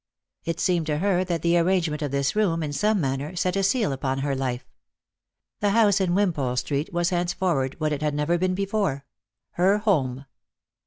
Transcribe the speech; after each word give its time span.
It 0.45 0.59
seemed 0.59 0.87
to 0.87 0.97
her 0.97 1.23
that 1.25 1.43
the 1.43 1.59
arrange 1.59 1.87
ment 1.87 2.01
of 2.01 2.09
this 2.09 2.35
room, 2.35 2.63
in 2.63 2.73
some 2.73 2.99
manner, 2.99 3.35
set 3.35 3.55
a 3.55 3.61
seal 3.61 3.91
upon 3.91 4.17
her 4.17 4.35
life. 4.35 4.65
The 5.59 5.69
house 5.69 6.01
in 6.01 6.15
Wimpole 6.15 6.55
street 6.55 6.91
was 6.91 7.11
henceforward 7.11 7.79
what 7.79 7.93
it 7.93 8.01
had 8.01 8.15
never 8.15 8.39
been 8.39 8.55
before— 8.55 9.05
her 9.61 9.77
home. 9.77 10.25